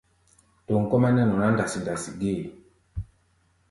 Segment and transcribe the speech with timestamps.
[0.67, 2.41] Tom kɔ́-mɛ́ nɛ́ nɔ ná ndasi-ndasi gée.